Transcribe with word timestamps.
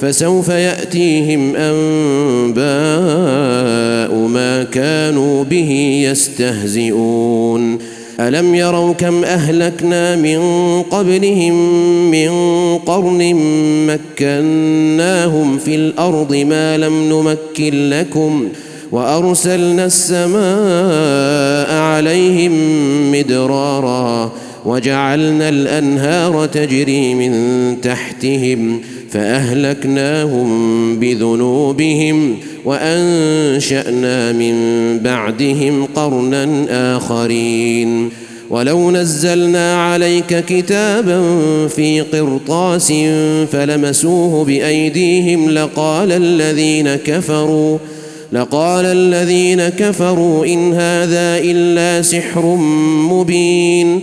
فسوف 0.00 0.48
يأتيهم 0.48 1.56
أنباء 1.56 2.66
ما 4.28 4.62
كانوا 4.72 5.44
به 5.44 6.00
يستهزئون. 6.10 7.78
ألم 8.20 8.54
يروا 8.54 8.92
كم 8.92 9.24
أهلكنا 9.24 10.16
من 10.16 10.38
قبلهم 10.82 11.54
من 12.10 12.30
قرن 12.78 13.34
مكناهم 13.86 15.58
في 15.58 15.74
الأرض 15.74 16.34
ما 16.34 16.76
لم 16.76 17.08
نمكن 17.08 17.90
لكم 17.90 18.48
وأرسلنا 18.92 19.84
السماء 19.84 21.72
عليهم 21.80 22.52
مدرارا. 23.12 24.32
وجعلنا 24.66 25.48
الأنهار 25.48 26.46
تجري 26.46 27.14
من 27.14 27.76
تحتهم 27.80 28.80
فأهلكناهم 29.10 30.48
بذنوبهم 30.98 32.36
وأنشأنا 32.64 34.32
من 34.32 34.54
بعدهم 34.98 35.84
قرنا 35.94 36.66
آخرين 36.96 38.10
ولو 38.50 38.90
نزلنا 38.90 39.74
عليك 39.74 40.44
كتابا 40.44 41.20
في 41.68 42.00
قرطاس 42.00 42.92
فلمسوه 43.52 44.44
بأيديهم 44.44 45.50
لقال 45.50 46.12
الذين 46.12 46.94
كفروا 46.94 47.78
لقال 48.32 48.84
الذين 48.84 49.68
كفروا 49.68 50.46
إن 50.46 50.72
هذا 50.72 51.38
إلا 51.38 52.02
سحر 52.02 52.56
مبين 53.10 54.02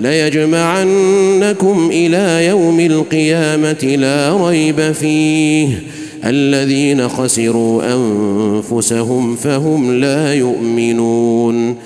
ليجمعنكم 0.00 1.90
إلى 1.92 2.46
يوم 2.46 2.80
القيامة 2.80 3.96
لا 3.96 4.48
ريب 4.48 4.92
فيه. 4.92 5.68
الذين 6.24 7.08
خسروا 7.08 7.82
أنفسهم 7.94 9.36
فهم 9.36 10.00
لا 10.00 10.34
يؤمنون. 10.34 11.76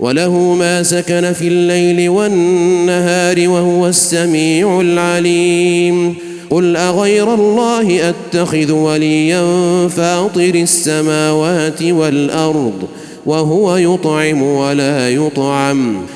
وله 0.00 0.54
ما 0.58 0.82
سكن 0.82 1.32
في 1.32 1.48
الليل 1.48 2.08
والنهار 2.08 3.48
وهو 3.48 3.88
السميع 3.88 4.80
العليم. 4.80 6.14
قل 6.50 6.76
أغير 6.76 7.34
الله 7.34 8.08
أتخذ 8.08 8.72
وليا 8.72 9.44
فاطر 9.88 10.54
السماوات 10.54 11.82
والأرض 11.82 12.82
وهو 13.26 13.76
يطعم 13.76 14.42
ولا 14.42 15.10
يطعم. 15.10 15.96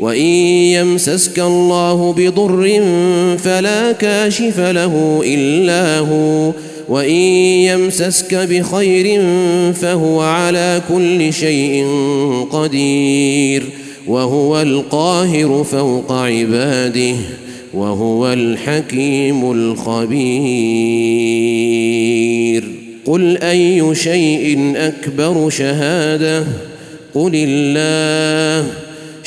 وإن 0.00 0.20
يمسسك 0.20 1.38
الله 1.38 2.12
بضر 2.12 2.82
فلا 3.38 3.92
كاشف 3.92 4.60
له 4.60 5.22
إلا 5.24 5.98
هو. 5.98 6.52
وإن 6.88 7.10
يمسسك 7.10 8.34
بخير 8.34 9.22
فهو 9.72 10.20
على 10.20 10.82
كل 10.88 11.32
شيء 11.32 11.86
قدير. 12.50 13.62
وهو 14.06 14.62
القاهر 14.62 15.64
فوق 15.64 16.12
عباده. 16.12 17.14
وهو 17.74 18.32
الحكيم 18.32 19.52
الخبير. 19.52 20.28
قل 23.06 23.38
أي 23.38 23.94
شيء 23.94 24.72
أكبر 24.76 25.50
شهادة؟ 25.50 26.44
قل 27.14 27.32
الله. 27.34 28.87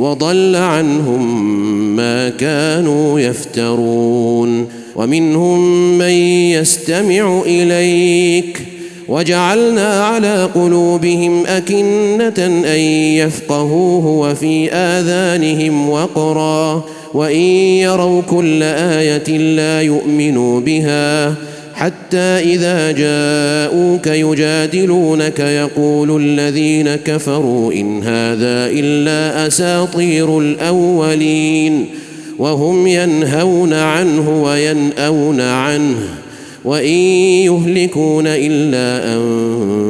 وضل 0.00 0.56
عنهم 0.56 1.56
ما 1.96 2.28
كانوا 2.28 3.20
يفترون. 3.20 4.68
ومنهم 4.96 5.98
من 5.98 6.10
يستمع 6.50 7.42
إليك. 7.46 8.62
وجعلنا 9.08 10.04
على 10.04 10.48
قلوبهم 10.54 11.46
أكنة 11.46 12.46
أن 12.46 12.80
يفقهوه 13.16 14.06
وفي 14.06 14.72
آذانهم 14.72 15.90
وقرا. 15.90 16.84
وإن 17.14 17.40
يروا 17.80 18.22
كل 18.22 18.62
آية 18.62 19.38
لا 19.38 19.82
يؤمنوا 19.82 20.60
بها. 20.60 21.34
حتى 21.80 22.18
إذا 22.18 22.92
جاءوك 22.92 24.06
يجادلونك 24.06 25.40
يقول 25.40 26.22
الذين 26.22 26.94
كفروا 26.94 27.72
إن 27.72 28.02
هذا 28.02 28.70
إلا 28.70 29.46
أساطير 29.46 30.38
الأولين 30.38 31.86
وهم 32.38 32.86
ينهون 32.86 33.72
عنه 33.72 34.42
وينأون 34.42 35.40
عنه 35.40 35.98
وإن 36.64 36.94
يهلكون 37.44 38.26
إلا 38.26 39.14
انفسهم 39.14 39.89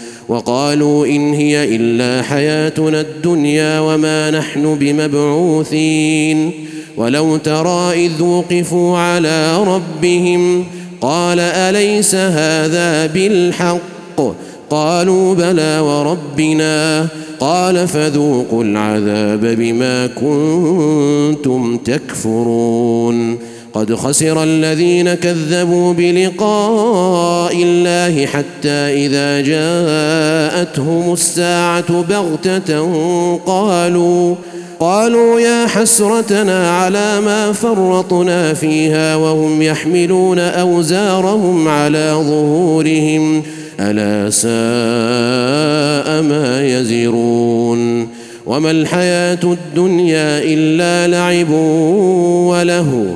وقالوا 0.31 1.05
إن 1.05 1.33
هي 1.33 1.75
إلا 1.75 2.23
حياتنا 2.23 3.01
الدنيا 3.01 3.79
وما 3.79 4.31
نحن 4.31 4.75
بمبعوثين 4.75 6.51
ولو 6.97 7.37
ترى 7.37 8.05
إذ 8.05 8.21
وقفوا 8.21 8.97
على 8.97 9.63
ربهم 9.63 10.65
قال 11.01 11.39
أليس 11.39 12.15
هذا 12.15 13.05
بالحق 13.05 14.21
قالوا 14.69 15.35
بلى 15.35 15.79
وربنا 15.79 17.07
قال 17.39 17.87
فذوقوا 17.87 18.63
العذاب 18.63 19.45
بما 19.45 20.07
كنتم 20.07 21.77
تكفرون 21.77 23.50
قد 23.73 23.95
خسر 23.95 24.43
الذين 24.43 25.13
كذبوا 25.13 25.93
بلقاء 25.93 27.55
الله 27.63 28.25
حتى 28.25 28.69
إذا 28.69 29.41
جاءتهم 29.41 31.13
الساعة 31.13 32.01
بغتة 32.01 32.89
قالوا 33.45 34.35
قالوا 34.79 35.39
يا 35.39 35.67
حسرتنا 35.67 36.71
على 36.77 37.21
ما 37.21 37.51
فرطنا 37.51 38.53
فيها 38.53 39.15
وهم 39.15 39.61
يحملون 39.61 40.39
أوزارهم 40.39 41.67
على 41.67 42.11
ظهورهم 42.13 43.43
ألا 43.79 44.29
ساء 44.29 44.51
ما 46.21 46.67
يزرون. 46.67 48.07
وما 48.45 48.71
الحياة 48.71 49.39
الدنيا 49.43 50.39
إلا 50.43 51.07
لعب 51.07 51.51
وله 52.49 53.15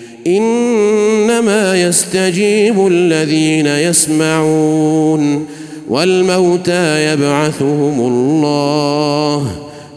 إنما 0.27 1.81
يستجيب 1.83 2.87
الذين 2.87 3.67
يسمعون 3.67 5.45
والموتى 5.89 7.13
يبعثهم 7.13 7.99
الله 7.99 9.47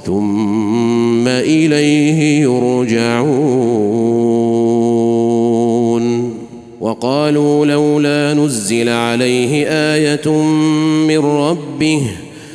ثم 0.07 1.29
إليه 1.29 2.43
يرجعون. 2.43 3.95
وقالوا 6.81 7.67
لولا 7.67 8.35
نزل 8.35 8.89
عليه 8.89 9.67
آية 9.69 10.31
من 11.09 11.19
ربه 11.19 12.03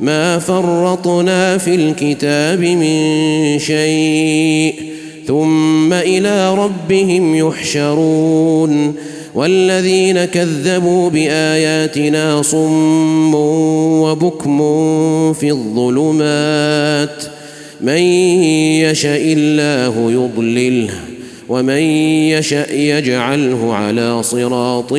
ما 0.00 0.38
فرطنا 0.38 1.58
في 1.58 1.74
الكتاب 1.74 2.60
من 2.60 3.58
شيء 3.58 4.74
ثم 5.26 5.92
إلى 5.92 6.54
ربهم 6.54 7.34
يحشرون 7.34 8.94
والذين 9.34 10.24
كذبوا 10.24 11.10
بآياتنا 11.10 12.42
صم 12.42 13.34
وبكم 14.04 14.58
في 15.32 15.50
الظلمات 15.50 17.24
من 17.80 18.02
يشاء 18.82 19.22
الله 19.22 20.12
يضلله 20.12 20.94
ومن 21.48 21.82
يشأ 22.32 22.72
يجعله 22.72 23.74
على 23.74 24.22
صراط 24.22 24.92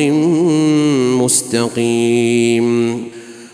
مستقيم 1.20 3.09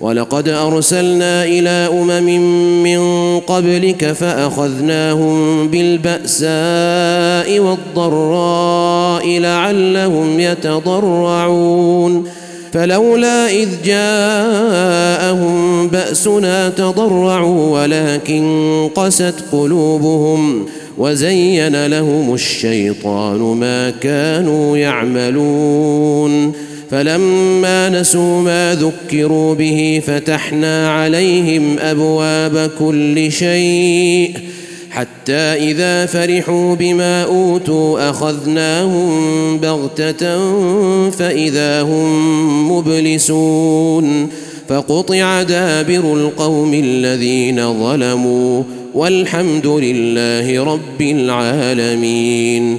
ولقد 0.00 0.48
أرسلنا 0.48 1.44
إلى 1.44 1.88
أمم 1.92 2.40
من 2.82 3.00
قبلك 3.40 4.12
فأخذناهم 4.12 5.68
بالبأساء 5.68 7.58
والضراء 7.58 9.38
لعلهم 9.38 10.40
يتضرعون. 10.40 12.28
فلولا 12.72 13.50
إذ 13.50 13.68
جاءهم 13.84 15.88
بأسنا 15.88 16.68
تضرعوا 16.68 17.82
ولكن 17.82 18.88
قست 18.94 19.34
قلوبهم 19.52 20.66
وزين 20.98 21.86
لهم 21.86 22.34
الشيطان 22.34 23.38
ما 23.38 23.90
كانوا 23.90 24.76
يعملون. 24.76 26.52
فلما 26.90 27.88
نسوا 27.88 28.40
ما 28.40 28.74
ذكروا 28.74 29.54
به 29.54 30.02
فتحنا 30.06 30.90
عليهم 30.90 31.78
أبواب 31.78 32.70
كل 32.78 33.32
شيء 33.32 34.38
حتى 34.90 35.32
إذا 35.32 36.06
فرحوا 36.06 36.74
بما 36.74 37.22
أوتوا 37.24 38.10
أخذناهم 38.10 39.58
بغتة 39.58 40.38
فإذا 41.10 41.82
هم 41.82 42.72
مبلسون 42.72 44.28
فقطع 44.68 45.42
دابر 45.42 46.14
القوم 46.14 46.74
الذين 46.74 47.84
ظلموا 47.84 48.62
والحمد 48.94 49.66
لله 49.66 50.64
رب 50.64 51.02
العالمين 51.02 52.78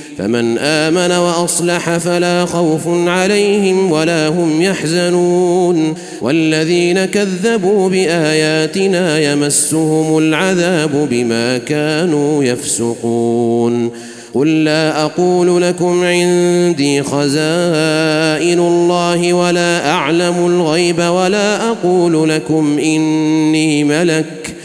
فمن 0.21 0.57
آمن 0.57 1.11
وأصلح 1.11 1.97
فلا 1.97 2.45
خوف 2.45 2.81
عليهم 2.87 3.91
ولا 3.91 4.27
هم 4.27 4.61
يحزنون. 4.61 5.93
والذين 6.21 7.05
كذبوا 7.05 7.89
بآياتنا 7.89 9.19
يمسهم 9.31 10.17
العذاب 10.17 11.07
بما 11.11 11.57
كانوا 11.57 12.43
يفسقون. 12.43 13.91
قل 14.33 14.63
لا 14.63 15.03
أقول 15.03 15.61
لكم 15.61 16.03
عندي 16.03 17.03
خزائن 17.03 18.59
الله 18.59 19.33
ولا 19.33 19.91
أعلم 19.91 20.45
الغيب 20.45 20.99
ولا 20.99 21.69
أقول 21.69 22.29
لكم 22.29 22.79
إني 22.79 23.83
ملك. 23.83 24.55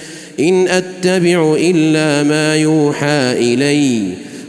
إن 0.40 0.68
أتبع 0.68 1.56
إلا 1.58 2.22
ما 2.22 2.56
يوحى 2.56 3.32
إلي. 3.32 4.25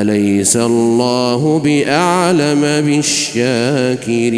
أليس 0.00 0.56
الله 0.56 1.58
بأعلم 1.58 2.60
بالشاكرين؟ 2.60 4.28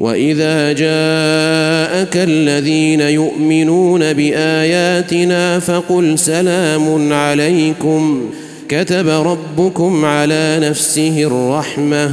وإذا 0.00 0.72
جاءك 0.72 2.16
الذين 2.16 3.00
يؤمنون 3.00 4.12
بآياتنا 4.12 5.58
فقل 5.58 6.18
سلام 6.18 7.12
عليكم. 7.12 8.30
كتب 8.68 9.08
ربكم 9.08 10.04
على 10.04 10.58
نفسه 10.62 11.22
الرحمة. 11.22 12.12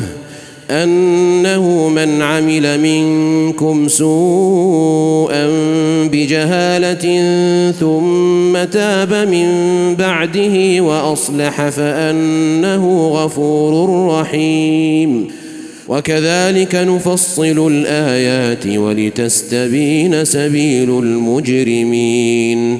أنه 0.71 1.89
من 1.89 2.21
عمل 2.21 2.79
منكم 2.79 3.87
سوءا 3.87 5.49
بجهالة 6.11 7.31
ثم 7.79 8.63
تاب 8.63 9.13
من 9.13 9.47
بعده 9.95 10.81
وأصلح 10.81 11.69
فأنه 11.69 13.07
غفور 13.07 14.07
رحيم. 14.07 15.27
وكذلك 15.87 16.75
نفصل 16.75 17.67
الآيات 17.71 18.67
ولتستبين 18.67 20.25
سبيل 20.25 20.89
المجرمين. 20.89 22.79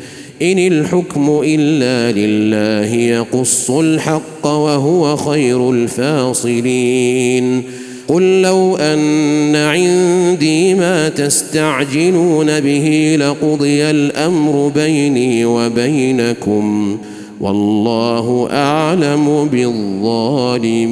إن 0.41 0.59
الحكم 0.59 1.41
إلا 1.43 2.19
لله 2.19 2.95
يقص 2.95 3.71
الحق 3.71 4.45
وهو 4.45 5.15
خير 5.15 5.71
الفاصلين. 5.71 7.63
قل 8.07 8.41
لو 8.41 8.75
أن 8.75 9.55
عندي 9.55 10.73
ما 10.73 11.09
تستعجلون 11.09 12.59
به 12.59 13.17
لقضي 13.19 13.83
الأمر 13.83 14.71
بيني 14.75 15.45
وبينكم 15.45 16.97
والله 17.41 18.47
أعلم 18.51 19.49
بالظالمين. 19.51 20.91